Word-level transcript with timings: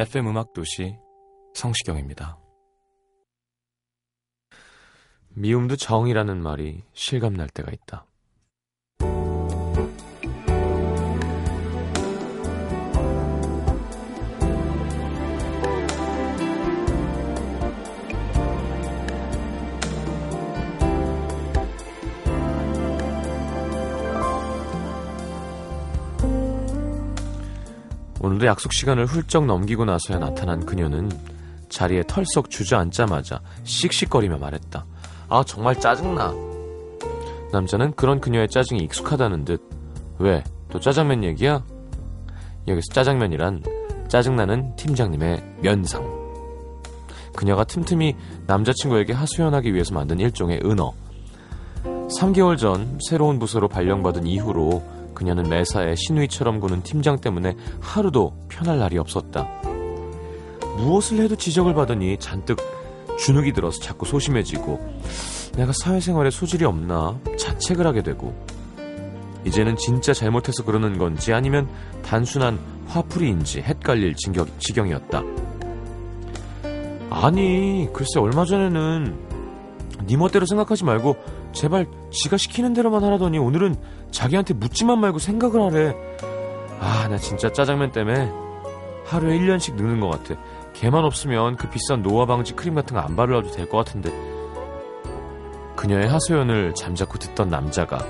FM 0.00 0.28
음악 0.28 0.54
도시 0.54 0.96
성시경입니다. 1.52 2.38
미움도 5.28 5.76
정이라는 5.76 6.42
말이 6.42 6.84
실감 6.94 7.34
날 7.34 7.50
때가 7.50 7.70
있다. 7.70 8.06
오늘도 28.20 28.46
약속 28.46 28.72
시간을 28.72 29.06
훌쩍 29.06 29.46
넘기고 29.46 29.86
나서야 29.86 30.18
나타난 30.18 30.64
그녀는 30.64 31.10
자리에 31.70 32.02
털썩 32.06 32.50
주저앉자마자 32.50 33.40
씩씩거리며 33.64 34.36
말했다. 34.36 34.84
아, 35.28 35.42
정말 35.46 35.78
짜증나. 35.80 36.34
남자는 37.52 37.92
그런 37.94 38.20
그녀의 38.20 38.48
짜증이 38.48 38.82
익숙하다는 38.82 39.44
듯, 39.44 39.62
왜? 40.18 40.44
또 40.70 40.78
짜장면 40.78 41.24
얘기야? 41.24 41.64
여기서 42.68 42.92
짜장면이란 42.92 43.62
짜증나는 44.08 44.76
팀장님의 44.76 45.42
면상. 45.62 46.04
그녀가 47.34 47.64
틈틈이 47.64 48.14
남자친구에게 48.46 49.12
하소연하기 49.14 49.72
위해서 49.72 49.94
만든 49.94 50.20
일종의 50.20 50.60
은어. 50.64 50.92
3개월 51.84 52.58
전 52.58 52.98
새로운 53.08 53.38
부서로 53.38 53.68
발령받은 53.68 54.26
이후로 54.26 54.99
그녀는 55.14 55.48
매사에 55.48 55.94
신우이처럼 55.96 56.60
구는 56.60 56.82
팀장 56.82 57.20
때문에 57.20 57.56
하루도 57.80 58.46
편할 58.48 58.78
날이 58.78 58.98
없었다. 58.98 59.48
무엇을 60.76 61.20
해도 61.20 61.36
지적을 61.36 61.74
받으니 61.74 62.16
잔뜩 62.18 62.58
주눅이 63.18 63.52
들어서 63.52 63.80
자꾸 63.80 64.06
소심해지고 64.06 64.80
내가 65.56 65.72
사회생활에 65.82 66.30
소질이 66.30 66.64
없나 66.64 67.18
자책을 67.38 67.86
하게 67.86 68.02
되고 68.02 68.34
이제는 69.44 69.76
진짜 69.76 70.12
잘못해서 70.12 70.64
그러는 70.64 70.98
건지 70.98 71.32
아니면 71.32 71.68
단순한 72.02 72.58
화풀이인지 72.86 73.60
헷갈릴 73.60 74.14
진격, 74.16 74.58
지경이었다. 74.58 75.22
아니 77.10 77.88
글쎄 77.92 78.20
얼마 78.20 78.44
전에는 78.44 79.16
네 80.06 80.16
멋대로 80.16 80.46
생각하지 80.46 80.84
말고 80.84 81.16
제발 81.52 81.86
지가 82.10 82.36
시키는 82.36 82.72
대로만 82.74 83.02
하라더니 83.04 83.38
오늘은 83.38 83.76
자기한테 84.10 84.54
묻지만 84.54 85.00
말고 85.00 85.18
생각을 85.18 85.60
하래. 85.62 85.94
아, 86.80 87.08
나 87.08 87.16
진짜 87.18 87.52
짜장면 87.52 87.92
때문에 87.92 88.30
하루에 89.06 89.38
1년씩 89.38 89.74
늙는 89.74 90.00
것 90.00 90.10
같아. 90.10 90.40
걔만 90.74 91.04
없으면 91.04 91.56
그 91.56 91.68
비싼 91.68 92.02
노화 92.02 92.24
방지 92.26 92.54
크림 92.54 92.74
같은 92.74 92.94
거 92.96 93.02
안 93.02 93.16
바르라도 93.16 93.50
될 93.50 93.68
것 93.68 93.78
같은데. 93.78 94.10
그녀의 95.76 96.08
하소연을 96.08 96.74
잠자코 96.74 97.18
듣던 97.18 97.48
남자가 97.48 98.04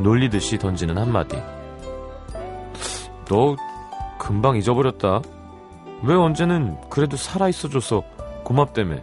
놀리듯이 0.00 0.58
던지는 0.58 0.98
한마디. 0.98 1.36
너 3.26 3.56
금방 4.18 4.56
잊어버렸다. 4.56 5.22
왜 6.02 6.14
언제는 6.14 6.76
그래도 6.90 7.16
살아있어줘서 7.16 8.02
고맙다며. 8.44 8.96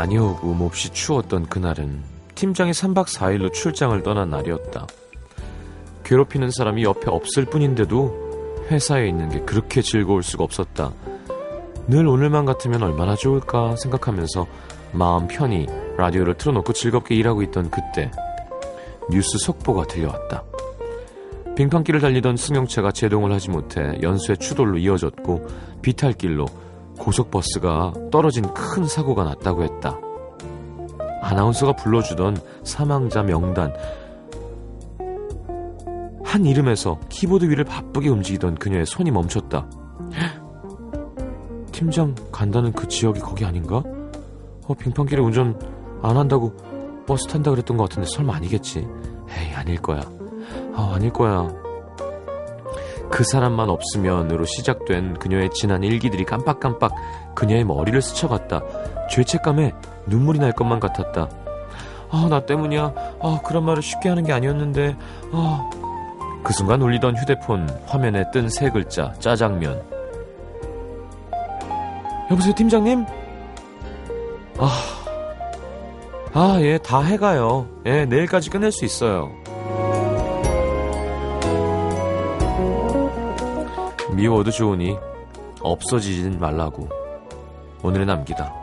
많이 0.00 0.16
오고 0.16 0.54
몹시 0.54 0.88
추웠던 0.94 1.50
그날은 1.50 2.02
팀장이 2.34 2.70
3박 2.70 3.04
4일로 3.04 3.52
출장을 3.52 4.02
떠난 4.02 4.30
날이었다. 4.30 4.86
괴롭히는 6.04 6.50
사람이 6.50 6.84
옆에 6.84 7.10
없을 7.10 7.44
뿐인데도 7.44 8.56
회사에 8.70 9.06
있는 9.06 9.28
게 9.28 9.40
그렇게 9.40 9.82
즐거울 9.82 10.22
수가 10.22 10.44
없었다. 10.44 10.94
늘 11.86 12.06
오늘만 12.06 12.46
같으면 12.46 12.82
얼마나 12.82 13.14
좋을까 13.14 13.76
생각하면서 13.76 14.46
마음 14.92 15.28
편히 15.28 15.66
라디오를 15.98 16.32
틀어놓고 16.32 16.72
즐겁게 16.72 17.14
일하고 17.16 17.42
있던 17.42 17.70
그때 17.70 18.10
뉴스 19.10 19.36
속보가 19.36 19.84
들려왔다. 19.84 20.44
빙판길을 21.56 22.00
달리던 22.00 22.38
승용차가 22.38 22.92
제동을 22.92 23.32
하지 23.32 23.50
못해 23.50 23.98
연수의 24.00 24.38
추돌로 24.38 24.78
이어졌고 24.78 25.46
비탈길로 25.82 26.46
고속버스가 27.00 27.94
떨어진 28.12 28.44
큰 28.54 28.86
사고가 28.86 29.24
났다고 29.24 29.64
했다. 29.64 29.98
아나운서가 31.22 31.74
불러주던 31.76 32.36
사망자 32.62 33.22
명단. 33.22 33.72
한 36.22 36.44
이름에서 36.44 37.00
키보드 37.08 37.46
위를 37.46 37.64
바쁘게 37.64 38.08
움직이던 38.08 38.54
그녀의 38.56 38.86
손이 38.86 39.10
멈췄다. 39.10 39.68
팀장 41.72 42.14
간다는 42.30 42.72
그 42.72 42.86
지역이 42.86 43.20
거기 43.20 43.44
아닌가? 43.44 43.82
어, 44.66 44.74
빙판길에 44.74 45.20
운전 45.20 45.58
안 46.02 46.16
한다고 46.16 46.54
버스 47.06 47.26
탄다 47.26 47.50
그랬던 47.50 47.76
것 47.76 47.88
같은데 47.88 48.08
설마 48.08 48.34
아니겠지? 48.36 48.78
에이, 48.78 49.54
아닐 49.54 49.80
거야. 49.80 50.00
아, 50.74 50.92
아닐 50.94 51.10
거야. 51.10 51.59
그 53.10 53.24
사람만 53.24 53.68
없으면으로 53.70 54.44
시작된 54.44 55.14
그녀의 55.18 55.50
지난 55.52 55.82
일기들이 55.82 56.24
깜빡깜빡 56.24 56.92
그녀의 57.34 57.64
머리를 57.64 58.00
스쳐갔다. 58.00 58.60
죄책감에 59.10 59.72
눈물이 60.06 60.38
날 60.38 60.52
것만 60.52 60.80
같았다. 60.80 61.28
아, 62.12 62.26
나 62.28 62.40
때문이야. 62.44 62.92
아, 63.22 63.40
그런 63.44 63.64
말을 63.64 63.82
쉽게 63.82 64.08
하는 64.08 64.24
게 64.24 64.32
아니었는데. 64.32 64.96
아. 65.32 65.70
그 66.42 66.52
순간 66.52 66.80
울리던 66.82 67.16
휴대폰 67.16 67.68
화면에 67.86 68.24
뜬 68.32 68.48
세 68.48 68.70
글자, 68.70 69.12
짜장면. 69.18 69.82
여보세요, 72.30 72.54
팀장님? 72.54 73.04
아. 74.58 74.70
아, 76.32 76.58
예, 76.60 76.78
다 76.78 77.00
해가요. 77.02 77.66
예, 77.86 78.04
내일까지 78.06 78.50
끝낼 78.50 78.70
수 78.72 78.84
있어요. 78.84 79.30
미워도 84.14 84.50
좋으니 84.50 84.96
없어지진 85.60 86.38
말라고 86.38 86.88
오늘의 87.82 88.06
남기다. 88.06 88.59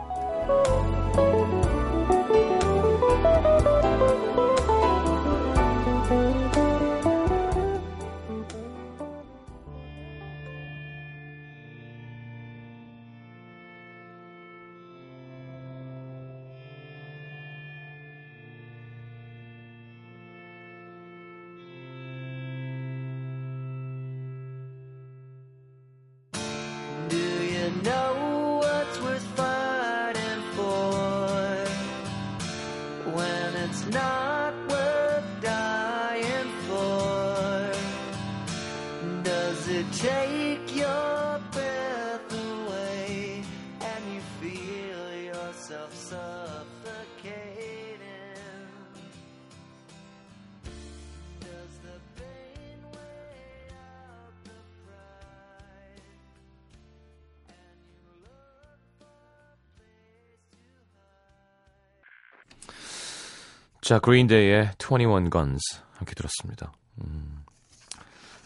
자, 63.88 63.98
그린데이의 64.00 64.72
21 64.78 65.30
Guns 65.30 65.80
함께 65.94 66.14
들었습니다. 66.14 66.74
음, 67.00 67.42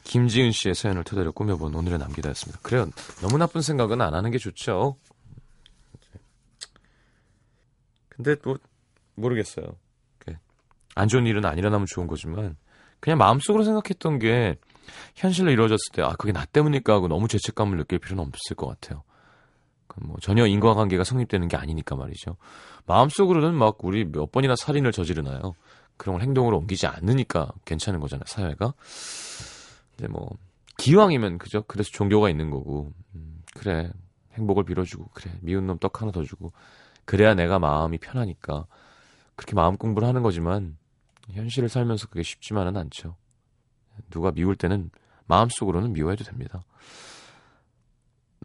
김지은 0.05 0.53
씨의 0.53 0.77
사연을 0.77 1.03
토대로 1.03 1.33
꾸며본 1.33 1.75
오늘의 1.75 1.99
남기다였습니다. 1.99 2.61
그래요. 2.63 2.89
너무 3.21 3.39
나쁜 3.39 3.61
생각은 3.61 4.01
안 4.01 4.15
하는 4.15 4.31
게 4.31 4.39
좋죠. 4.39 4.99
근데 8.09 8.37
뭐 8.45 8.57
모르겠어요. 9.17 9.77
안 10.95 11.09
좋은 11.09 11.27
일은 11.27 11.45
안 11.45 11.59
일어나면 11.59 11.89
좋은 11.89 12.07
거지만 12.07 12.57
그냥 13.01 13.19
마음속으로 13.19 13.65
생각했던 13.65 14.21
게 14.21 14.55
현실로 15.17 15.51
이루어졌을 15.51 15.91
때 15.93 16.03
아 16.03 16.15
그게 16.15 16.31
나 16.31 16.45
때문일까 16.45 16.93
하고 16.93 17.09
너무 17.09 17.27
죄책감을 17.27 17.79
느낄 17.79 17.99
필요는 17.99 18.23
없을 18.23 18.55
것 18.55 18.69
같아요. 18.69 19.03
뭐 20.01 20.17
전혀 20.21 20.47
인과관계가 20.47 21.05
성립되는 21.05 21.49
게 21.49 21.57
아니니까 21.57 21.97
말이죠. 21.97 22.37
마음속으로는 22.87 23.55
막 23.55 23.77
우리 23.85 24.05
몇 24.05 24.33
번이나 24.33 24.55
살인을 24.57 24.93
저지르나요. 24.93 25.55
그런 25.97 26.15
걸 26.15 26.23
행동으로 26.23 26.59
옮기지 26.59 26.87
않으니까 26.87 27.53
괜찮은 27.65 28.01
거잖아요. 28.01 28.25
사회가. 28.27 28.75
근데 29.97 30.09
뭐 30.09 30.31
기왕이면 30.79 31.39
그죠. 31.39 31.63
그래서 31.69 31.91
종교가 31.93 32.31
있는 32.31 32.51
거고. 32.51 32.93
음, 33.15 33.43
그래 33.55 33.91
행복을 34.35 34.65
빌어주고 34.65 35.11
그래 35.13 35.33
미운 35.43 35.67
놈 35.67 35.79
떡 35.79 36.01
하나 36.01 36.11
더 36.11 36.23
주고 36.25 36.53
그래야 37.05 37.35
내가 37.35 37.59
마음이 37.59 37.99
편하니까 37.99 38.67
그렇게 39.37 39.55
마음 39.55 39.77
공부를 39.77 40.09
하는 40.09 40.23
거지만 40.23 40.77
현실을 41.31 41.69
살면서 41.69 42.09
그게 42.09 42.23
쉽지만은 42.23 42.77
않죠. 42.77 43.17
누가 44.11 44.31
미울 44.31 44.57
때는 44.57 44.91
마음속으로는 45.27 45.93
미워해도 45.93 46.25
됩니다. 46.25 46.63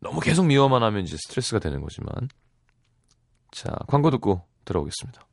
너무 0.02 0.20
계속 0.20 0.46
미워만 0.46 0.84
하면 0.84 1.04
이제 1.04 1.18
스트레스가 1.18 1.60
되는 1.60 1.82
거지만. 1.82 2.30
자, 3.52 3.76
광고 3.88 4.12
듣고 4.12 4.46
들어오겠습니다. 4.66 5.26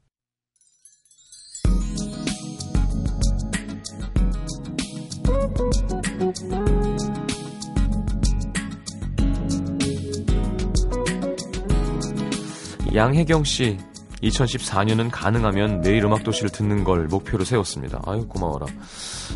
양혜경 12.94 13.43
씨, 13.43 13.76
2014년은 14.25 15.11
가능하면 15.11 15.81
내일 15.81 16.05
음악도시를 16.05 16.50
듣는 16.50 16.85
걸 16.85 17.06
목표로 17.06 17.44
세웠습니다. 17.44 18.00
아유, 18.06 18.26
고마워라. 18.29 18.67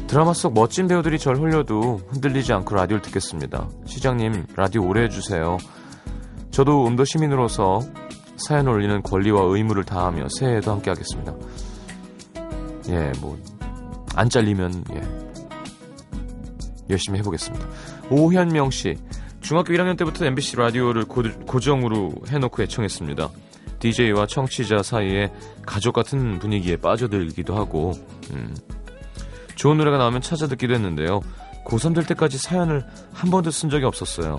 드라마 0.06 0.32
속 0.32 0.54
멋진 0.54 0.88
배우들이 0.88 1.18
절 1.18 1.36
홀려도 1.36 2.00
흔들리지 2.08 2.52
않고 2.52 2.74
라디오를 2.74 3.02
듣겠습니다. 3.02 3.68
시장님, 3.86 4.46
라디오 4.56 4.86
오래 4.86 5.02
해주세요. 5.04 5.58
저도 6.50 6.86
음도 6.86 7.04
시민으로서 7.04 7.80
사연 8.36 8.68
올리는 8.68 9.02
권리와 9.02 9.42
의무를 9.42 9.84
다하며 9.84 10.28
새해에도 10.38 10.72
함께 10.72 10.90
하겠습니다. 10.90 11.34
예, 12.88 13.12
뭐, 13.20 13.38
안 14.14 14.28
잘리면, 14.30 14.84
예. 14.94 15.02
열심히 16.90 17.18
해보겠습니다. 17.18 17.66
오현명 18.10 18.70
씨, 18.70 18.96
중학교 19.40 19.72
1학년 19.74 19.98
때부터 19.98 20.24
MBC 20.24 20.56
라디오를 20.56 21.04
고, 21.04 21.22
고정으로 21.46 22.12
해놓고 22.28 22.62
애청했습니다. 22.62 23.28
DJ와 23.78 24.26
청취자 24.26 24.82
사이에 24.82 25.32
가족 25.64 25.92
같은 25.92 26.38
분위기에 26.38 26.76
빠져들기도 26.76 27.56
하고, 27.56 27.92
음, 28.32 28.54
좋은 29.54 29.76
노래가 29.76 29.98
나오면 29.98 30.20
찾아 30.20 30.46
듣기도 30.46 30.74
했는데요. 30.74 31.20
고3 31.64 31.94
될 31.94 32.06
때까지 32.06 32.38
사연을 32.38 32.84
한 33.12 33.30
번도 33.30 33.50
쓴 33.50 33.70
적이 33.70 33.84
없었어요. 33.84 34.38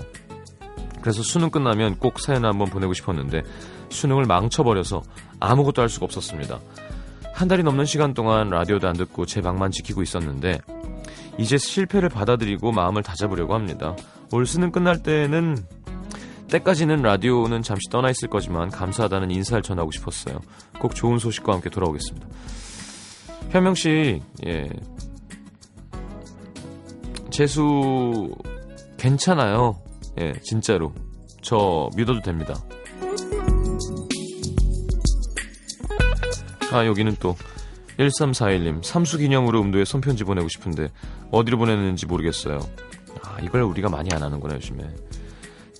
그래서 1.00 1.22
수능 1.22 1.50
끝나면 1.50 1.96
꼭 1.96 2.20
사연을 2.20 2.48
한번 2.48 2.68
보내고 2.68 2.92
싶었는데 2.92 3.42
수능을 3.88 4.24
망쳐버려서 4.24 5.02
아무것도 5.38 5.82
할 5.82 5.88
수가 5.88 6.04
없었습니다. 6.04 6.60
한 7.32 7.48
달이 7.48 7.62
넘는 7.62 7.86
시간 7.86 8.12
동안 8.12 8.50
라디오도 8.50 8.86
안 8.86 8.96
듣고 8.96 9.24
제 9.24 9.40
방만 9.40 9.70
지키고 9.70 10.02
있었는데 10.02 10.60
이제 11.38 11.56
실패를 11.56 12.08
받아들이고 12.10 12.72
마음을 12.72 13.02
다잡으려고 13.02 13.54
합니다. 13.54 13.96
올 14.32 14.46
수능 14.46 14.70
끝날 14.70 15.02
때는 15.02 15.56
때까지는 16.50 17.02
라디오는 17.02 17.62
잠시 17.62 17.88
떠나 17.90 18.10
있을 18.10 18.28
거지만 18.28 18.70
감사하다는 18.70 19.30
인사를 19.30 19.62
전하고 19.62 19.90
싶었어요. 19.92 20.40
꼭 20.80 20.94
좋은 20.94 21.18
소식과 21.18 21.54
함께 21.54 21.70
돌아오겠습니다. 21.70 22.26
현명 23.50 23.74
씨, 23.74 24.20
예. 24.46 24.68
재수 27.30 28.32
괜찮아요. 28.98 29.80
예, 30.20 30.32
진짜로. 30.42 30.92
저 31.40 31.88
믿어도 31.96 32.20
됩니다. 32.20 32.54
아, 36.72 36.84
여기는 36.86 37.16
또 37.18 37.36
1341님, 37.98 38.84
삼수 38.84 39.18
기념으로 39.18 39.60
음도에 39.62 39.84
손편지 39.84 40.24
보내고 40.24 40.48
싶은데 40.48 40.88
어디로 41.30 41.58
보냈는지 41.58 42.06
모르겠어요. 42.06 42.60
아, 43.24 43.38
이걸 43.42 43.62
우리가 43.62 43.88
많이 43.88 44.10
안 44.12 44.22
하는구나, 44.22 44.54
요즘에. 44.54 44.84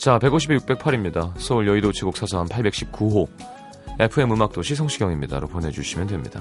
자, 0.01 0.19
150에 0.19 0.59
608입니다. 0.61 1.31
서울 1.37 1.69
여의도 1.69 1.93
지곡 1.93 2.17
사서한 2.17 2.49
819호. 2.49 3.29
FM 3.99 4.33
음악도시 4.33 4.75
성시경입니다로 4.75 5.47
보내주시면 5.47 6.07
됩니다. 6.07 6.41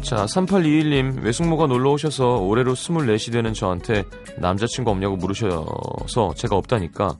자, 0.00 0.24
3821님, 0.24 1.22
외숙모가 1.22 1.66
놀러 1.66 1.90
오셔서 1.92 2.38
올해로 2.38 2.72
24시 2.72 3.30
되는 3.30 3.52
저한테 3.52 4.04
남자친구 4.38 4.90
없냐고 4.90 5.16
물으셔서 5.16 6.32
제가 6.34 6.56
없다니까. 6.56 7.18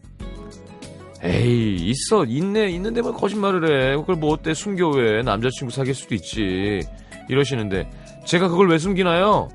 에이, 1.22 1.76
있어, 1.90 2.24
있네, 2.24 2.70
있는데 2.70 3.02
뭐 3.02 3.12
거짓말을 3.12 3.92
해. 3.92 3.96
그걸 3.96 4.16
뭐 4.16 4.32
어때, 4.32 4.54
숨겨 4.54 4.88
왜. 4.88 5.20
남자친구 5.20 5.70
사귈 5.70 5.94
수도 5.94 6.14
있지. 6.14 6.80
이러시는데, 7.28 7.90
제가 8.26 8.48
그걸 8.48 8.68
왜 8.68 8.78
숨기나요? 8.78 9.48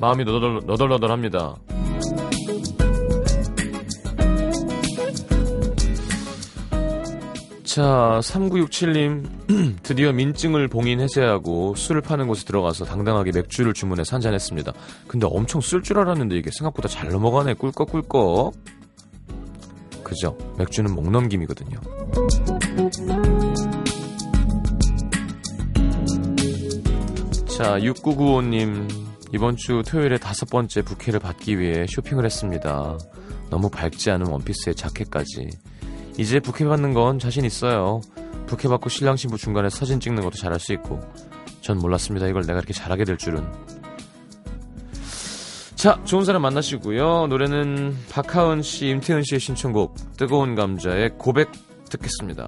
마음이 0.00 0.24
너덜, 0.24 0.60
너덜너덜합니다. 0.64 1.56
자, 7.64 8.20
3967님, 8.22 9.28
드디어 9.82 10.12
민증을 10.12 10.68
봉인해서야 10.68 11.28
하고 11.28 11.74
술을 11.74 12.00
파는 12.00 12.28
곳에 12.28 12.44
들어가서 12.44 12.84
당당하게 12.84 13.32
맥주를 13.32 13.74
주문해서 13.74 14.14
한잔 14.16 14.32
했습니다. 14.32 14.72
근데 15.06 15.26
엄청 15.30 15.60
쓸 15.60 15.82
줄 15.82 15.98
알았는데 15.98 16.36
이게 16.36 16.50
생각보다 16.52 16.88
잘 16.88 17.10
넘어가네, 17.10 17.54
꿀꺽꿀꺽. 17.54 18.54
그죠? 20.02 20.38
맥주는 20.56 20.92
목넘김이거든요. 20.94 21.78
자, 27.58 27.76
6995님, 27.80 28.88
이번 29.32 29.56
주 29.56 29.82
토요일에 29.84 30.18
다섯 30.18 30.48
번째 30.48 30.80
부케를 30.80 31.18
받기 31.18 31.58
위해 31.58 31.86
쇼핑을 31.88 32.24
했습니다. 32.24 32.96
너무 33.50 33.68
밝지 33.68 34.12
않은 34.12 34.28
원피스에 34.28 34.74
자켓까지. 34.74 35.50
이제 36.18 36.38
부케 36.38 36.64
받는 36.64 36.94
건 36.94 37.18
자신 37.18 37.44
있어요. 37.44 38.00
부케 38.46 38.68
받고 38.68 38.88
신랑 38.90 39.16
신부 39.16 39.36
중간에 39.36 39.70
사진 39.70 39.98
찍는 39.98 40.22
것도 40.22 40.36
잘할 40.36 40.60
수 40.60 40.72
있고. 40.74 41.00
전 41.60 41.78
몰랐습니다. 41.78 42.28
이걸 42.28 42.42
내가 42.42 42.60
이렇게 42.60 42.72
잘하게 42.72 43.02
될 43.02 43.18
줄은. 43.18 43.44
자, 45.74 46.00
좋은 46.04 46.24
사람 46.24 46.42
만나시고요. 46.42 47.26
노래는 47.26 47.96
박하은 48.08 48.62
씨, 48.62 48.86
임태은 48.86 49.24
씨의 49.24 49.40
신청곡 49.40 49.96
뜨거운 50.16 50.54
감자의 50.54 51.18
고백 51.18 51.50
듣겠습니다. 51.90 52.46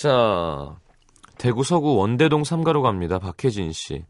자, 0.00 0.80
대구 1.36 1.62
서구 1.62 1.96
원대동 1.96 2.42
삼가로 2.42 2.80
갑니다. 2.80 3.18
박혜진 3.18 3.70
씨. 3.72 4.06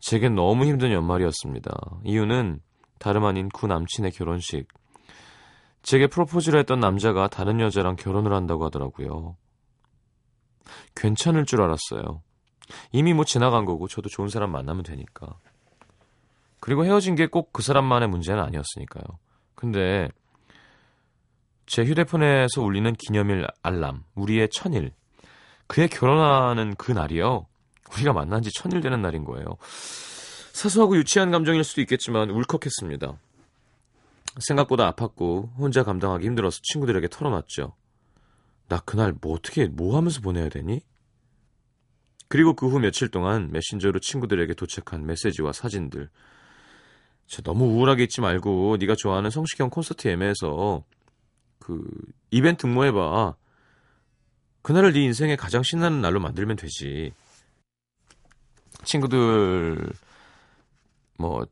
제겐 0.00 0.34
너무 0.34 0.64
힘든 0.64 0.92
연말이었습니다. 0.92 2.00
이유는 2.04 2.60
다름 2.98 3.26
아닌 3.26 3.50
구 3.50 3.66
남친의 3.66 4.12
결혼식. 4.12 4.66
제게 5.82 6.06
프로포즈를 6.06 6.58
했던 6.60 6.80
남자가 6.80 7.28
다른 7.28 7.60
여자랑 7.60 7.96
결혼을 7.96 8.32
한다고 8.32 8.64
하더라고요. 8.64 9.36
괜찮을 10.94 11.44
줄 11.44 11.60
알았어요. 11.60 12.22
이미 12.90 13.12
뭐 13.12 13.26
지나간 13.26 13.66
거고 13.66 13.88
저도 13.88 14.08
좋은 14.08 14.28
사람 14.28 14.52
만나면 14.52 14.84
되니까. 14.84 15.38
그리고 16.60 16.86
헤어진 16.86 17.14
게 17.14 17.26
꼭 17.26 17.52
그 17.52 17.60
사람만의 17.60 18.08
문제는 18.08 18.42
아니었으니까요. 18.42 19.04
근데 19.54 20.08
제 21.66 21.84
휴대폰에서 21.84 22.62
울리는 22.62 22.92
기념일 22.94 23.46
알람, 23.62 24.04
우리의 24.14 24.48
천일. 24.50 24.92
그의 25.66 25.88
결혼하는 25.88 26.74
그 26.76 26.92
날이요. 26.92 27.46
우리가 27.94 28.12
만난 28.12 28.42
지 28.42 28.50
천일 28.52 28.80
되는 28.80 29.00
날인 29.00 29.24
거예요. 29.24 29.46
사소하고 30.52 30.96
유치한 30.96 31.30
감정일 31.30 31.64
수도 31.64 31.80
있겠지만 31.80 32.30
울컥했습니다. 32.30 33.18
생각보다 34.40 34.92
아팠고 34.92 35.56
혼자 35.56 35.84
감당하기 35.84 36.26
힘들어서 36.26 36.60
친구들에게 36.62 37.08
털어놨죠. 37.08 37.74
나 38.68 38.80
그날 38.80 39.14
뭐 39.20 39.34
어떻게 39.34 39.66
뭐 39.66 39.96
하면서 39.96 40.20
보내야 40.20 40.48
되니? 40.48 40.80
그리고 42.28 42.54
그 42.54 42.66
후 42.66 42.78
며칠 42.80 43.08
동안 43.08 43.50
메신저로 43.52 44.00
친구들에게 44.00 44.54
도착한 44.54 45.06
메시지와 45.06 45.52
사진들. 45.52 46.08
저 47.26 47.42
너무 47.42 47.64
우울하게 47.66 48.04
있지 48.04 48.20
말고 48.20 48.76
네가 48.80 48.96
좋아하는 48.96 49.30
성시경 49.30 49.70
콘서트 49.70 50.08
예매해서 50.08 50.84
그 51.64 51.82
이벤트 52.30 52.66
응모해봐. 52.66 53.36
그날을 54.60 54.92
네 54.92 55.02
인생의 55.04 55.38
가장 55.38 55.62
신나는 55.62 56.02
날로 56.02 56.20
만들면 56.20 56.56
되지. 56.56 57.12
친구들 58.82 59.90
뭐 61.18 61.46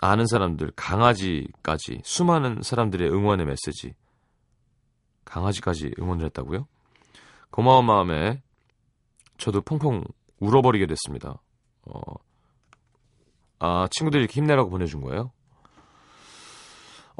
아는 0.00 0.26
사람들 0.26 0.72
강아지까지 0.74 2.00
수많은 2.02 2.62
사람들의 2.62 3.08
응원의 3.08 3.46
메시지 3.46 3.94
강아지까지 5.24 5.92
응원을 6.00 6.24
했다고요? 6.26 6.66
고마운 7.50 7.84
마음에 7.84 8.42
저도 9.38 9.60
펑펑 9.60 10.02
울어버리게 10.40 10.86
됐습니다. 10.86 11.40
어, 11.82 12.00
아 13.60 13.86
친구들이 13.92 14.24
이렇게 14.24 14.40
힘내라고 14.40 14.70
보내준 14.70 15.02
거예요? 15.02 15.30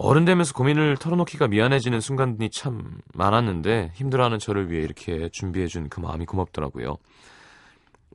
어른 0.02 0.24
되면서 0.24 0.54
고민을 0.54 0.96
털어놓기가 0.96 1.48
미안해지는 1.48 2.00
순간이 2.00 2.48
참 2.48 3.02
많았는데 3.12 3.92
힘들어하는 3.96 4.38
저를 4.38 4.70
위해 4.70 4.82
이렇게 4.82 5.28
준비해준 5.30 5.90
그 5.90 6.00
마음이 6.00 6.24
고맙더라고요. 6.24 6.96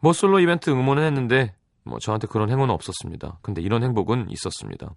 뭐 0.01 0.12
솔로 0.12 0.39
이벤트 0.39 0.72
응모는 0.72 1.04
했는데 1.04 1.54
뭐 1.84 2.00
저한테 2.00 2.25
그런 2.25 2.50
행운은 2.50 2.74
없었습니다. 2.74 3.38
근데 3.44 3.62
이런 3.62 3.84
행복은 3.84 4.32
있었습니다. 4.32 4.96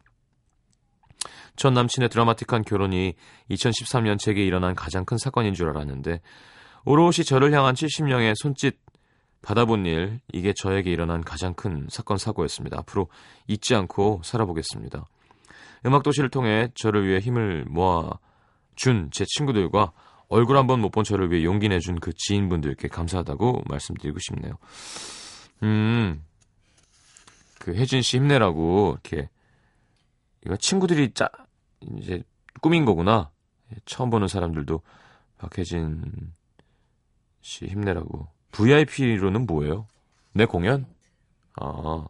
전 1.57 1.75
남친의 1.75 2.09
드라마틱한 2.09 2.64
결혼이 2.64 3.16
2013년 3.50 4.18
제게 4.18 4.42
일어난 4.47 4.75
가장 4.75 5.04
큰 5.04 5.18
사건인 5.18 5.52
줄 5.52 5.68
알았는데 5.68 6.23
오롯이 6.87 7.25
저를 7.26 7.52
향한 7.52 7.75
70명의 7.75 8.33
손짓 8.35 8.78
받아본 9.42 9.85
일 9.85 10.21
이게 10.33 10.54
저에게 10.54 10.90
일어난 10.90 11.23
가장 11.23 11.52
큰 11.52 11.87
사건 11.90 12.16
사고였습니다. 12.16 12.78
앞으로 12.78 13.09
잊지 13.47 13.75
않고 13.75 14.23
살아보겠습니다. 14.25 15.04
음악도시를 15.87 16.28
통해 16.30 16.68
저를 16.75 17.06
위해 17.06 17.18
힘을 17.20 17.64
모아 17.68 18.11
준 18.76 19.11
제 19.11 19.25
친구들과 19.26 19.92
얼굴 20.28 20.56
한번 20.56 20.80
못 20.80 20.90
본 20.90 21.04
저를 21.04 21.30
위해 21.30 21.44
용기 21.44 21.68
내준 21.68 22.00
그 22.00 22.12
지인분들께 22.14 22.88
감사하다고 22.88 23.62
말씀드리고 23.68 24.18
싶네요. 24.18 24.54
음, 25.62 26.25
그 27.58 27.75
혜진 27.75 28.02
씨 28.02 28.18
힘내라고 28.18 28.92
이렇게 28.92 29.28
이거 30.44 30.56
친구들이 30.56 31.12
짜 31.14 31.28
이제 31.99 32.23
꾸민 32.61 32.85
거구나. 32.85 33.30
처음 33.85 34.11
보는 34.11 34.28
사람들도 34.28 34.80
박혜진 35.38 36.32
씨 37.40 37.66
힘내라고. 37.66 38.28
VIP로는 38.52 39.47
뭐예요? 39.47 39.87
내 40.32 40.44
공연? 40.47 40.87
아, 41.61 42.06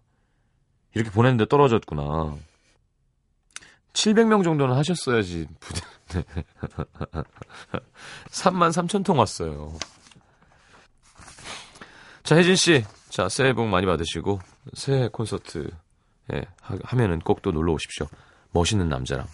이렇게 0.94 1.10
보냈는데 1.10 1.46
떨어졌구나. 1.48 2.36
700명 3.98 4.44
정도는 4.44 4.76
하셨어야지. 4.76 5.48
3만 8.30 8.70
3천 8.70 9.04
통 9.04 9.18
왔어요. 9.18 9.76
자, 12.22 12.36
혜진 12.36 12.54
씨. 12.54 12.84
자, 13.08 13.28
새해 13.28 13.52
복 13.52 13.66
많이 13.66 13.86
받으시고 13.86 14.38
새해 14.74 15.08
콘서트 15.08 15.68
예, 16.32 16.42
하, 16.60 16.96
면은 16.96 17.18
꼭 17.20 17.42
또 17.42 17.50
놀러 17.50 17.72
오십시오. 17.72 18.06
멋있는 18.52 18.88
남자랑. 18.88 19.26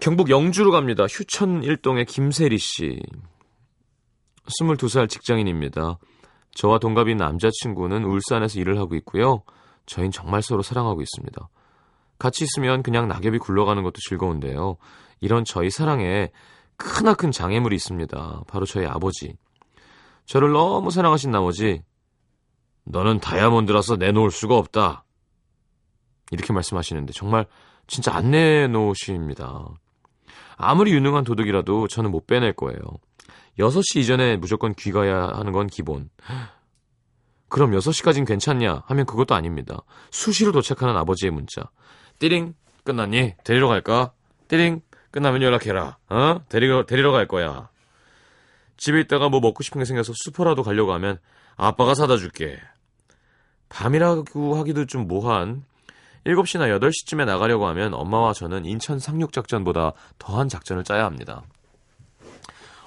경북 0.00 0.30
영주로 0.30 0.72
갑니다. 0.72 1.04
휴천 1.04 1.62
일동의 1.62 2.06
김세리 2.06 2.58
씨. 2.58 3.00
22살 4.46 5.08
직장인입니다. 5.08 5.98
저와 6.54 6.80
동갑인 6.80 7.18
남자친구는 7.18 8.04
울산에서 8.04 8.58
일을 8.58 8.78
하고 8.78 8.96
있고요. 8.96 9.44
저희는 9.86 10.10
정말 10.10 10.42
서로 10.42 10.62
사랑하고 10.62 11.02
있습니다. 11.02 11.48
같이 12.18 12.44
있으면 12.44 12.82
그냥 12.82 13.08
낙엽이 13.08 13.38
굴러가는 13.38 13.82
것도 13.82 13.94
즐거운데요. 14.08 14.76
이런 15.20 15.44
저희 15.44 15.70
사랑에 15.70 16.30
크나큰 16.76 17.30
장애물이 17.32 17.76
있습니다. 17.76 18.42
바로 18.46 18.66
저희 18.66 18.86
아버지. 18.86 19.36
저를 20.26 20.52
너무 20.52 20.90
사랑하신 20.90 21.30
나머지 21.30 21.82
너는 22.84 23.20
다이아몬드라서 23.20 23.96
내놓을 23.96 24.30
수가 24.30 24.56
없다. 24.56 25.04
이렇게 26.30 26.52
말씀하시는데 26.52 27.12
정말 27.12 27.46
진짜 27.86 28.14
안 28.14 28.30
내놓으십니다. 28.30 29.68
아무리 30.56 30.92
유능한 30.92 31.24
도둑이라도 31.24 31.88
저는 31.88 32.10
못 32.10 32.26
빼낼 32.26 32.52
거예요. 32.52 32.78
6시 33.58 34.00
이전에 34.00 34.36
무조건 34.36 34.74
귀가야 34.74 35.28
하는 35.34 35.52
건 35.52 35.66
기본. 35.66 36.08
그럼 37.52 37.72
6시까진 37.72 38.26
괜찮냐 38.26 38.84
하면 38.86 39.04
그것도 39.04 39.34
아닙니다. 39.34 39.82
수시로 40.10 40.52
도착하는 40.52 40.96
아버지의 40.96 41.30
문자. 41.30 41.68
띠링 42.18 42.54
끝났니? 42.82 43.34
데리러 43.44 43.68
갈까? 43.68 44.12
띠링 44.48 44.80
끝나면 45.10 45.42
연락해라. 45.42 45.98
어? 46.08 46.40
데리러 46.48 46.86
데리러 46.86 47.12
갈 47.12 47.28
거야. 47.28 47.68
집에 48.78 49.00
있다가 49.00 49.28
뭐 49.28 49.40
먹고 49.40 49.62
싶은 49.62 49.80
게 49.80 49.84
생겨서 49.84 50.14
슈퍼라도 50.16 50.62
가려고 50.62 50.94
하면 50.94 51.18
아빠가 51.56 51.94
사다 51.94 52.16
줄게. 52.16 52.58
밤이라고 53.68 54.56
하기도 54.56 54.86
좀 54.86 55.06
뭐한 55.06 55.66
7시나 56.24 56.80
8시쯤에 56.80 57.26
나가려고 57.26 57.66
하면 57.66 57.92
엄마와 57.92 58.32
저는 58.32 58.64
인천 58.64 58.98
상륙 58.98 59.30
작전보다 59.34 59.92
더한 60.18 60.48
작전을 60.48 60.84
짜야 60.84 61.04
합니다. 61.04 61.42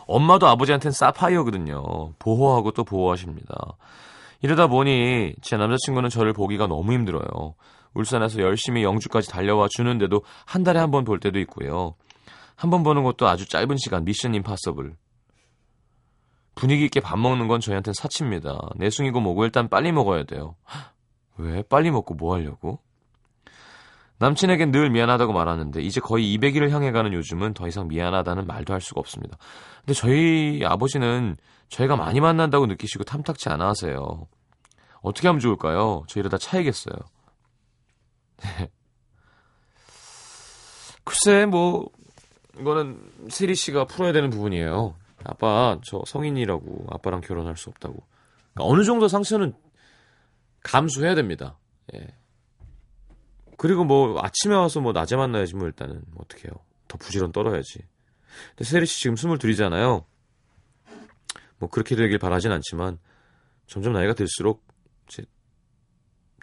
엄마도 0.07 0.47
아버지한테는 0.47 0.91
사파이어거든요. 0.91 2.13
보호하고 2.17 2.71
또 2.71 2.83
보호하십니다. 2.83 3.77
이러다 4.45 4.67
보니 4.67 5.33
제 5.41 5.57
남자친구는 5.57 6.09
저를 6.11 6.31
보기가 6.33 6.67
너무 6.67 6.93
힘들어요. 6.93 7.55
울산에서 7.95 8.39
열심히 8.41 8.83
영주까지 8.83 9.27
달려와 9.31 9.67
주는데도 9.71 10.21
한 10.45 10.63
달에 10.63 10.79
한 10.79 10.91
번 10.91 11.03
볼 11.03 11.19
때도 11.19 11.39
있고요. 11.39 11.95
한 12.55 12.69
번 12.69 12.83
보는 12.83 13.01
것도 13.03 13.27
아주 13.27 13.47
짧은 13.49 13.75
시간 13.77 14.05
미션 14.05 14.35
임파서블. 14.35 14.93
분위기 16.53 16.85
있게 16.85 16.99
밥 16.99 17.17
먹는 17.17 17.47
건 17.47 17.59
저희한테는 17.59 17.95
사치입니다. 17.95 18.59
내숭이고 18.75 19.19
뭐고 19.19 19.45
일단 19.45 19.67
빨리 19.67 19.91
먹어야 19.91 20.25
돼요. 20.25 20.55
왜? 21.37 21.63
빨리 21.63 21.89
먹고 21.89 22.13
뭐 22.13 22.35
하려고? 22.35 22.79
남친에겐 24.19 24.71
늘 24.71 24.91
미안하다고 24.91 25.33
말하는데 25.33 25.81
이제 25.81 25.99
거의 25.99 26.37
200일을 26.37 26.69
향해 26.69 26.91
가는 26.91 27.11
요즘은 27.11 27.55
더 27.55 27.67
이상 27.67 27.87
미안하다는 27.87 28.45
말도 28.45 28.73
할 28.73 28.79
수가 28.79 28.99
없습니다. 28.99 29.37
근데 29.85 29.93
저희 29.93 30.63
아버지는 30.65 31.37
저희가 31.69 31.95
많이 31.95 32.19
만난다고 32.19 32.65
느끼시고 32.65 33.03
탐탁치 33.03 33.49
않아 33.49 33.67
하세요. 33.67 34.27
어떻게 35.01 35.27
하면 35.27 35.39
좋을까요? 35.39 36.03
저 36.07 36.19
이러다 36.19 36.39
차이겠어요. 36.39 36.95
네. 38.37 38.71
글쎄, 41.05 41.45
뭐, 41.45 41.87
이거는 42.59 42.99
세리 43.29 43.53
씨가 43.53 43.85
풀어야 43.85 44.11
되는 44.11 44.31
부분이에요. 44.31 44.95
아빠, 45.23 45.77
저 45.83 46.01
성인이라고 46.07 46.87
아빠랑 46.89 47.21
결혼할 47.21 47.55
수 47.55 47.69
없다고. 47.69 48.03
그러니까 48.53 48.73
어느 48.73 48.83
정도 48.83 49.07
상처는 49.07 49.53
감수해야 50.63 51.13
됩니다. 51.13 51.59
예. 51.93 52.07
그리고 53.57 53.83
뭐 53.83 54.19
아침에 54.19 54.55
와서 54.55 54.81
뭐 54.81 54.93
낮에 54.93 55.15
만나야지 55.15 55.55
뭐 55.55 55.67
일단은 55.67 56.01
뭐 56.07 56.23
어떻게 56.25 56.47
해요. 56.47 56.55
더 56.87 56.97
부지런 56.97 57.31
떨어야지. 57.31 57.83
근데 58.49 58.63
세리 58.63 58.85
씨 58.85 59.01
지금 59.01 59.15
22이잖아요. 59.15 60.05
뭐 61.57 61.69
그렇게 61.69 61.95
되길 61.95 62.19
바라진 62.19 62.51
않지만 62.51 62.99
점점 63.67 63.93
나이가 63.93 64.13
들수록 64.13 64.65
이제 65.07 65.23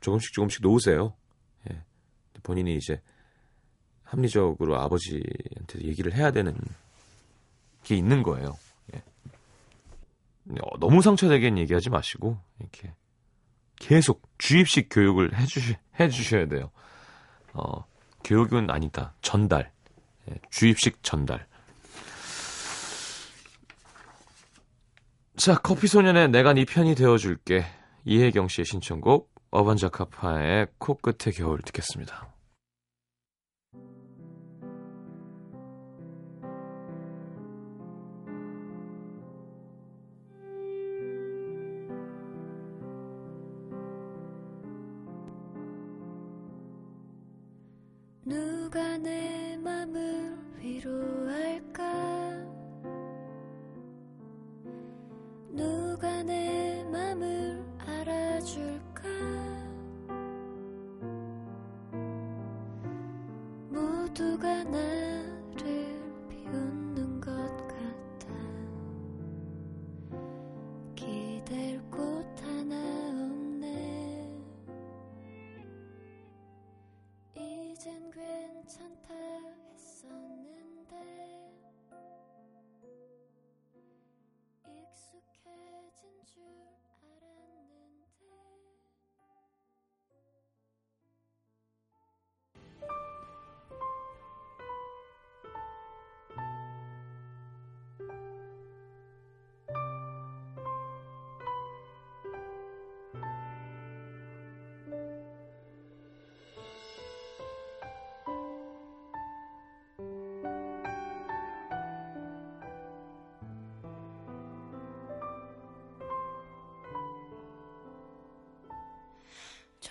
조금씩 0.00 0.32
조금씩 0.32 0.62
놓으세요. 0.62 1.14
예. 1.70 1.82
본인이 2.42 2.76
이제 2.76 3.00
합리적으로 4.02 4.78
아버지한테 4.80 5.80
얘기를 5.82 6.12
해야 6.14 6.30
되는 6.30 6.56
게 7.84 7.96
있는 7.96 8.22
거예요. 8.22 8.58
예. 8.94 9.02
어, 10.60 10.78
너무 10.78 11.02
상처되게 11.02 11.56
얘기하지 11.56 11.90
마시고 11.90 12.38
이렇게 12.60 12.94
계속 13.76 14.22
주입식 14.38 14.88
교육을 14.90 15.36
해주시, 15.36 15.76
해주셔야 15.98 16.46
돼요. 16.46 16.70
어, 17.52 17.84
교육은 18.24 18.70
아니다. 18.70 19.14
전달. 19.22 19.72
예, 20.30 20.34
주입식 20.50 21.02
전달. 21.02 21.46
자, 25.36 25.54
커피소년의 25.56 26.28
내가 26.28 26.52
네 26.52 26.64
편이 26.64 26.94
되어줄게. 26.94 27.64
이혜경 28.04 28.48
씨의 28.48 28.66
신청곡, 28.66 29.30
어반자카파의 29.50 30.68
코끝의 30.78 31.34
겨울 31.34 31.62
듣겠습니다. 31.62 32.31
괜찮다 78.72 79.11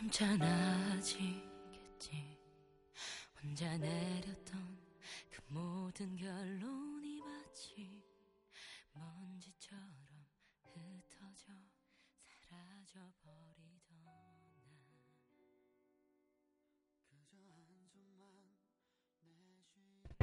좀 0.02 0.10
차나지겠지 0.10 1.46
혼자 3.40 3.78
내렸던 3.78 4.80
그 5.30 5.42
모든 5.50 6.16
결론이 6.16 7.20
마치 7.20 8.02
먼지처럼 8.94 9.86
흩어져 10.74 11.54
사라져버리던 12.50 14.02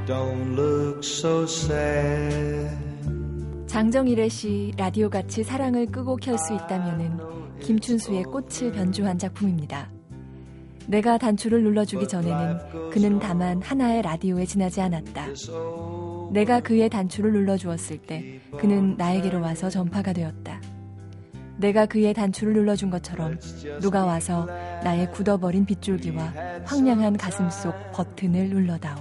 Don't 0.07 0.57
look 0.57 1.05
so 1.05 1.45
sad. 1.47 2.77
장정일의 3.69 4.29
시 4.31 4.73
라디오 4.77 5.09
같이 5.09 5.45
사랑을 5.45 5.87
끄고 5.87 6.17
켤 6.17 6.37
수 6.37 6.53
있다면은 6.55 7.48
김춘수의 7.61 8.25
꽃을 8.25 8.73
변주한 8.73 9.19
작품입니다. 9.19 9.91
내가 10.87 11.19
단추를 11.19 11.63
눌러주기 11.63 12.09
전에는 12.09 12.91
그는 12.91 13.19
다만 13.19 13.61
하나의 13.61 14.03
라디오에 14.03 14.47
지나지 14.47 14.81
않았다. 14.81 15.27
내가 16.33 16.61
그의 16.61 16.89
단추를 16.89 17.33
눌러주었을 17.33 17.99
때 17.99 18.41
그는 18.59 18.97
나에게로 18.97 19.41
와서 19.41 19.69
전파가 19.69 20.13
되었다. 20.13 20.61
내가 21.59 21.87
그의 21.87 22.15
단추를 22.15 22.55
눌러준 22.55 22.89
것처럼 22.89 23.39
누가 23.81 24.07
와서 24.07 24.47
나의 24.83 25.11
굳어버린 25.11 25.67
빗줄기와 25.67 26.33
황량한 26.65 27.17
가슴 27.17 27.51
속 27.51 27.75
버튼을 27.93 28.49
눌러다오. 28.49 29.01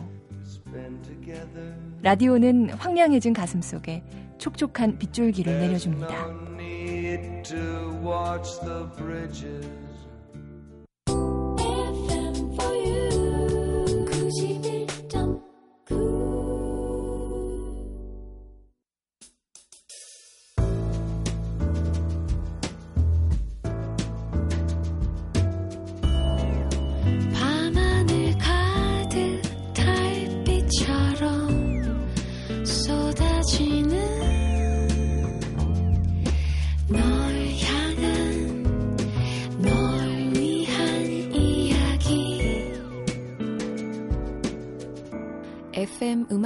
라디오는 2.01 2.71
황량해진 2.71 3.33
가슴 3.33 3.61
속에 3.61 4.03
촉촉한 4.37 4.97
빗줄기를 4.97 5.59
내려줍니다. 5.59 6.47
To 7.43 7.91
watch 8.01 8.59
the 8.59 8.89
bridges. 8.97 9.86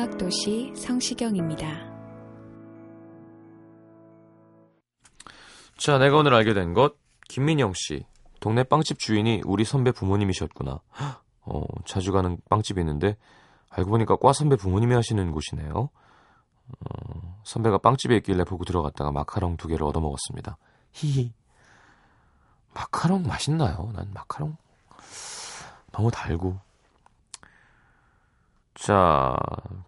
음악도시 0.02 0.74
성시경입니다. 0.76 1.68
자, 5.78 5.98
내가 6.00 6.18
오늘 6.18 6.34
알게 6.34 6.54
된 6.54 6.74
것, 6.74 6.96
김민영 7.28 7.74
씨. 7.76 8.06
동네 8.40 8.64
빵집 8.64 8.98
주인이 8.98 9.42
우리 9.46 9.64
선배 9.64 9.92
부모님이셨구나. 9.92 10.80
어, 11.42 11.64
자주 11.86 12.12
가는 12.12 12.38
빵집이 12.50 12.82
있는데, 12.82 13.16
알고 13.70 13.92
보니까 13.92 14.16
과 14.16 14.34
선배 14.34 14.56
부모님이 14.56 14.96
하시는 14.96 15.32
곳이네요. 15.32 15.90
어, 16.70 17.42
선배가 17.44 17.78
빵집에 17.80 18.16
있길래 18.18 18.44
보고 18.44 18.66
들어갔다가 18.66 19.12
마카롱 19.12 19.58
두 19.58 19.68
개를 19.68 19.86
얻어 19.86 20.00
먹었습니다. 20.00 20.58
히히. 20.94 21.34
마카롱 22.74 23.24
맛있나요? 23.24 23.92
난 23.94 24.10
마카롱 24.14 24.58
너무 25.92 26.10
달고. 26.10 26.70
자, 28.82 29.36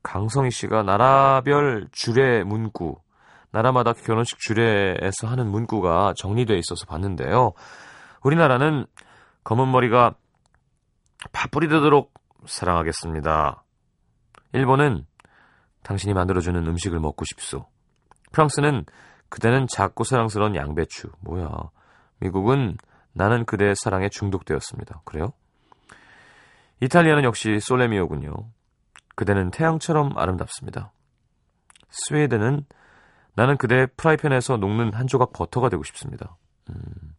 강성희 0.04 0.52
씨가 0.52 0.84
나라별 0.84 1.88
주례 1.92 2.44
문구. 2.44 2.96
나라마다 3.50 3.94
결혼식 3.94 4.38
주례에서 4.38 5.28
하는 5.28 5.50
문구가 5.50 6.14
정리되어 6.16 6.56
있어서 6.58 6.86
봤는데요. 6.86 7.54
우리나라는 8.22 8.86
검은 9.46 9.72
머리가 9.72 10.14
파뿌리 11.32 11.70
되도록 11.70 12.14
사랑하겠습니다. 12.46 13.64
일본은 14.52 15.08
당신이 15.82 16.14
만들어주는 16.14 16.64
음식을 16.64 17.00
먹고 17.00 17.26
싶소. 17.26 17.66
프랑스는 18.32 18.86
그대는 19.30 19.66
작고 19.66 20.04
사랑스러운 20.04 20.56
양배추. 20.56 21.10
뭐야. 21.22 21.50
미국은 22.20 22.78
나는 23.12 23.46
그대의 23.46 23.74
사랑에 23.76 24.10
중독되었습니다. 24.10 25.02
그래요? 25.04 25.34
이탈리아는 26.80 27.24
역시 27.24 27.58
솔레미오군요. 27.60 28.32
그대는 29.16 29.52
태양처럼 29.52 30.18
아름답습니다. 30.18 30.92
스웨덴은 31.90 32.66
나는 33.36 33.58
그대 33.58 33.86
프라이팬에서 33.86 34.58
녹는 34.58 34.94
한 34.94 35.08
조각 35.08 35.34
버터가 35.34 35.70
되고 35.70 35.84
싶습니다. 35.84 36.36
음. 36.70 37.16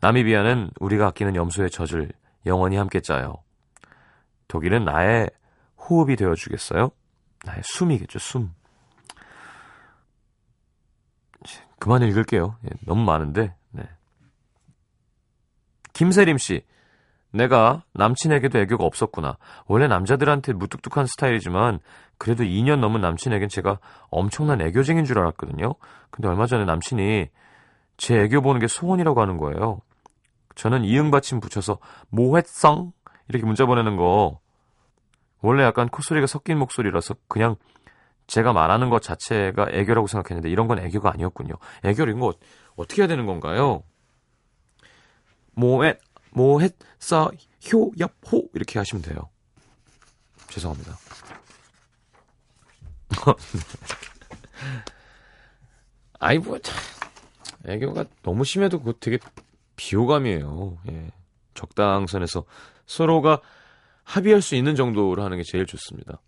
나미비아는 0.00 0.70
우리가 0.80 1.08
아끼는 1.08 1.34
염소의 1.34 1.70
젖을 1.70 2.12
영원히 2.46 2.76
함께 2.76 3.00
짜요. 3.00 3.42
독일은 4.48 4.84
나의 4.84 5.30
호흡이 5.78 6.16
되어주겠어요? 6.16 6.90
나의 7.44 7.62
숨이겠죠, 7.64 8.18
숨. 8.18 8.52
그만 11.78 12.02
읽을게요. 12.02 12.56
예, 12.64 12.68
너무 12.86 13.04
많은데. 13.04 13.54
네. 13.70 13.82
김세림 15.92 16.38
씨. 16.38 16.64
내가 17.34 17.82
남친에게도 17.94 18.60
애교가 18.60 18.84
없었구나. 18.84 19.38
원래 19.66 19.88
남자들한테 19.88 20.52
무뚝뚝한 20.52 21.06
스타일이지만 21.06 21.80
그래도 22.16 22.44
2년 22.44 22.78
넘은 22.78 23.00
남친에겐 23.00 23.48
제가 23.48 23.80
엄청난 24.08 24.60
애교쟁인 24.60 25.04
줄 25.04 25.18
알았거든요. 25.18 25.74
근데 26.10 26.28
얼마 26.28 26.46
전에 26.46 26.64
남친이 26.64 27.28
제 27.96 28.20
애교 28.20 28.40
보는 28.40 28.60
게 28.60 28.68
소원이라고 28.68 29.20
하는 29.20 29.36
거예요. 29.36 29.80
저는 30.54 30.84
이응 30.84 31.10
받침 31.10 31.40
붙여서 31.40 31.78
뭐했성 32.10 32.92
이렇게 33.28 33.44
문자 33.44 33.66
보내는 33.66 33.96
거 33.96 34.38
원래 35.40 35.64
약간 35.64 35.88
콧소리가 35.88 36.28
섞인 36.28 36.56
목소리라서 36.58 37.16
그냥 37.26 37.56
제가 38.28 38.52
말하는 38.52 38.90
것 38.90 39.02
자체가 39.02 39.66
애교라고 39.72 40.06
생각했는데 40.06 40.50
이런 40.50 40.68
건 40.68 40.78
애교가 40.78 41.10
아니었군요. 41.12 41.54
애교 41.82 42.04
이런 42.04 42.20
거 42.20 42.32
어떻게 42.76 43.02
해야 43.02 43.08
되는 43.08 43.26
건가요? 43.26 43.82
뭐했 45.56 45.98
뭐 46.34 46.60
했어 46.60 47.30
효엽호 47.72 48.50
이렇게 48.54 48.78
하시면 48.78 49.02
돼요. 49.02 49.30
죄송합니다. 50.48 50.98
아이 56.18 56.38
뭐 56.38 56.58
참, 56.58 56.76
애교가 57.66 58.04
너무 58.22 58.44
심해도 58.44 58.78
그거 58.78 58.92
되게 58.98 59.18
비호감이에요. 59.76 60.78
예. 60.90 61.10
적당선에서 61.54 62.44
서로가 62.86 63.40
합의할 64.02 64.42
수 64.42 64.54
있는 64.54 64.74
정도로 64.74 65.22
하는 65.22 65.36
게 65.36 65.42
제일 65.44 65.66
좋습니다. 65.66 66.20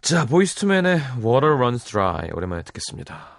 자, 0.00 0.24
보이스투맨의 0.26 1.00
Water 1.22 1.54
Runs 1.54 1.84
Dry 1.84 2.30
오랜만에 2.32 2.62
듣겠습니다. 2.62 3.37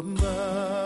kembali 0.00 0.79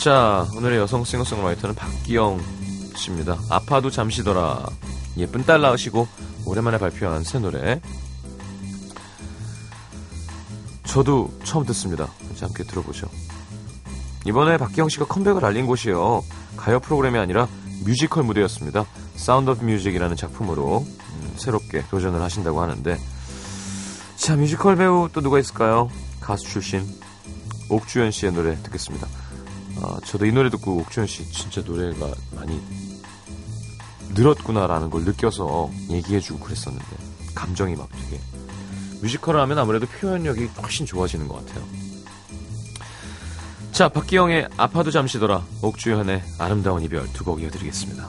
자, 0.00 0.46
오늘의 0.56 0.78
여성 0.78 1.04
싱어송라이터는 1.04 1.74
박기영 1.74 2.40
씨입니다. 2.96 3.38
아파도 3.50 3.90
잠시더라. 3.90 4.64
예쁜 5.18 5.44
딸 5.44 5.60
낳으시고 5.60 6.08
오랜만에 6.46 6.78
발표한 6.78 7.22
새 7.22 7.38
노래. 7.38 7.82
저도 10.84 11.30
처음 11.44 11.66
듣습니다. 11.66 12.06
같이 12.28 12.44
함께 12.44 12.64
들어보죠. 12.64 13.10
이번에 14.24 14.56
박기영 14.56 14.88
씨가 14.88 15.04
컴백을 15.04 15.44
알린 15.44 15.66
곳이요. 15.66 16.24
가요 16.56 16.80
프로그램이 16.80 17.18
아니라 17.18 17.46
뮤지컬 17.84 18.24
무대였습니다. 18.24 18.86
Sound 19.16 19.50
of 19.50 19.62
Music이라는 19.62 20.16
작품으로 20.16 20.78
음, 20.78 21.34
새롭게 21.36 21.84
도전을 21.90 22.22
하신다고 22.22 22.62
하는데 22.62 22.98
자, 24.16 24.34
뮤지컬 24.34 24.76
배우 24.76 25.10
또 25.12 25.20
누가 25.20 25.38
있을까요? 25.38 25.90
가수 26.20 26.46
출신 26.48 26.86
옥주현 27.68 28.12
씨의 28.12 28.32
노래 28.32 28.56
듣겠습니다. 28.62 29.06
아, 29.82 29.98
저도 30.04 30.26
이 30.26 30.32
노래 30.32 30.50
듣고 30.50 30.78
옥주현 30.78 31.06
씨 31.06 31.30
진짜 31.30 31.62
노래가 31.62 32.12
많이 32.34 32.60
늘었구나라는 34.14 34.90
걸 34.90 35.04
느껴서 35.04 35.70
얘기해주고 35.88 36.40
그랬었는데 36.40 36.86
감정이 37.34 37.76
막 37.76 37.88
되게 37.92 38.20
뮤지컬을 39.00 39.40
하면 39.40 39.58
아무래도 39.58 39.86
표현력이 39.86 40.46
훨씬 40.60 40.84
좋아지는 40.84 41.28
것 41.28 41.44
같아요. 41.46 41.64
자, 43.72 43.88
박기영의 43.88 44.48
아파도 44.58 44.90
잠시더라, 44.90 45.42
옥주현의 45.62 46.22
아름다운 46.38 46.82
이별 46.82 47.10
두 47.12 47.24
곡 47.24 47.40
이어드리겠습니다. 47.40 48.08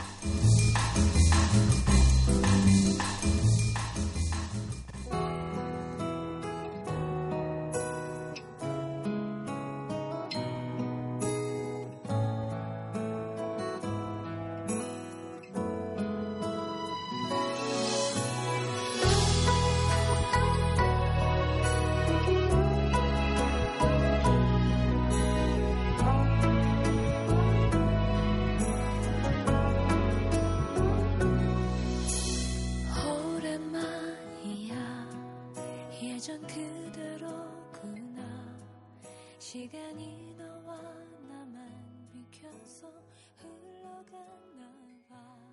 비켜서 42.30 42.88
흘러갔나 43.38 44.72
봐 45.10 45.51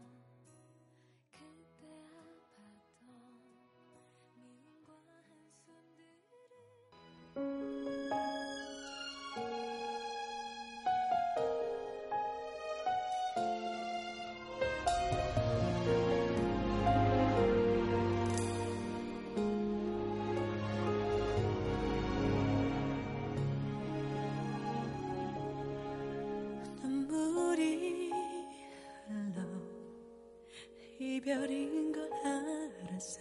이별인 31.29 31.93
걸 31.93 32.11
알았어 32.25 33.21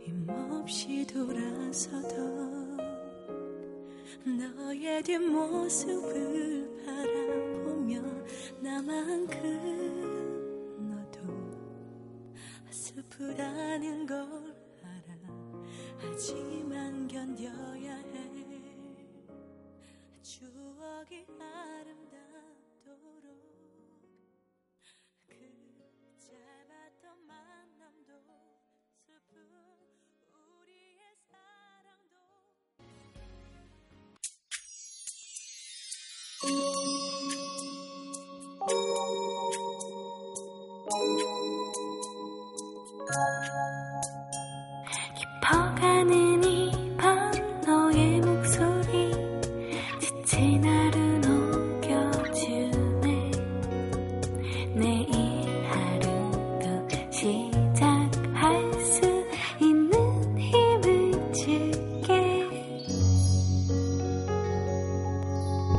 힘없이 0.00 1.06
돌아서던 1.06 2.78
너의 4.24 5.02
뒷모습을 5.02 6.59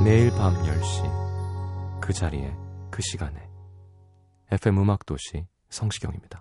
내일 0.03 0.29
밤 0.31 0.53
10시 0.63 2.01
그 2.01 2.11
자리에 2.11 2.53
그 2.89 3.01
시간에. 3.01 3.49
FM 4.51 4.79
음악 4.79 5.05
도시 5.05 5.45
성시경입니다. 5.69 6.40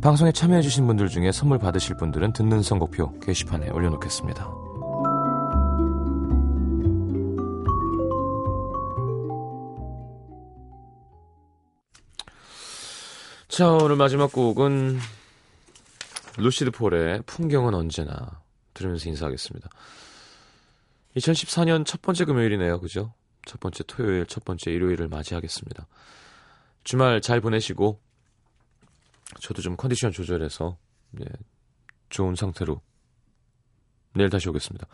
방송에 0.00 0.30
참여해주신 0.30 0.86
분들 0.86 1.08
중에 1.08 1.32
선물 1.32 1.58
받으실 1.58 1.96
분들은 1.96 2.32
듣는 2.32 2.62
선곡표 2.62 3.18
게시판에 3.20 3.70
올려놓겠습니다. 3.70 4.66
자, 13.48 13.70
오늘 13.70 13.96
마지막 13.96 14.30
곡은 14.32 14.98
루시드 16.36 16.72
폴의 16.72 17.22
풍경은 17.24 17.74
언제나 17.74 18.42
들으면서 18.74 19.08
인사하겠습니다. 19.08 19.68
2014년 21.16 21.86
첫 21.86 22.02
번째 22.02 22.26
금요일이네요. 22.26 22.78
그죠? 22.80 23.14
첫 23.46 23.58
번째 23.58 23.82
토요일, 23.86 24.26
첫 24.26 24.44
번째 24.44 24.70
일요일을 24.70 25.08
맞이하겠습니다. 25.08 25.86
주말 26.84 27.22
잘 27.22 27.40
보내시고 27.40 27.98
저도 29.40 29.62
좀 29.62 29.76
컨디션 29.76 30.12
조절해서 30.12 30.76
예, 31.20 31.24
좋은 32.08 32.34
상태로 32.34 32.80
내일 34.14 34.30
다시 34.30 34.48
오겠습니다. 34.48 34.86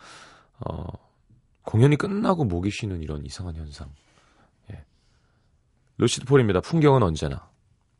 어, 0.65 0.85
공연이 1.63 1.95
끝나고 1.95 2.45
목이 2.45 2.69
쉬는 2.71 3.01
이런 3.01 3.25
이상한 3.25 3.55
현상. 3.55 3.89
예. 4.71 4.85
루시드 5.97 6.25
폴입니다. 6.25 6.61
풍경은 6.61 7.03
언제나. 7.03 7.49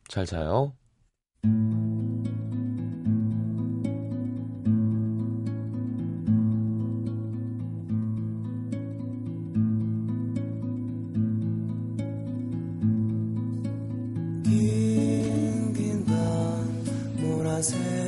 잘 0.07 0.25
자요. 0.25 0.73
as 17.63 17.71
hell. 17.71 18.02